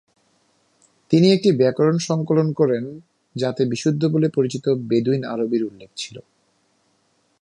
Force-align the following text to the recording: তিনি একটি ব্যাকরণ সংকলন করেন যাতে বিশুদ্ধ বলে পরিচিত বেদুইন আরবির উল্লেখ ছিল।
তিনি 1.09 1.27
একটি 1.31 1.49
ব্যাকরণ 1.51 1.97
সংকলন 1.97 2.47
করেন 2.53 2.83
যাতে 3.35 3.61
বিশুদ্ধ 3.65 4.01
বলে 4.05 4.27
পরিচিত 4.29 4.65
বেদুইন 4.69 5.23
আরবির 5.23 5.63
উল্লেখ 5.63 5.89
ছিল। 5.95 6.15